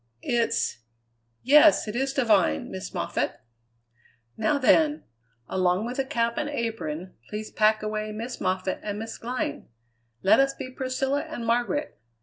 "It's 0.23 0.79
yes, 1.43 1.87
it 1.87 1.95
is 1.95 2.11
divine, 2.11 2.71
Miss 2.71 2.91
Moffatt." 2.91 3.39
"Now 4.35 4.57
then! 4.57 5.03
Along 5.47 5.85
with 5.85 5.97
the 5.97 6.05
cap 6.05 6.39
and 6.39 6.49
apron, 6.49 7.13
please 7.29 7.51
pack 7.51 7.83
away 7.83 8.11
Miss 8.11 8.41
Moffatt 8.41 8.79
and 8.81 8.97
Miss 8.97 9.19
Glynn. 9.19 9.67
Let 10.23 10.39
us 10.39 10.55
be 10.55 10.71
Priscilla 10.71 11.21
and 11.25 11.45
Margaret. 11.45 11.99